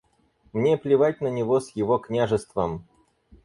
[0.51, 2.87] Мне плевать на него с его княжеством.